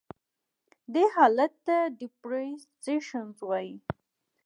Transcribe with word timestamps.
دې 0.93 1.03
حالت 1.15 1.53
ته 1.65 1.77
Depreciation 2.01 3.27
وایي. 3.47 3.75